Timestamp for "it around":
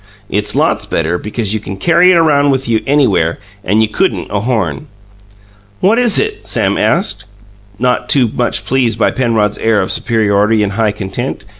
2.11-2.49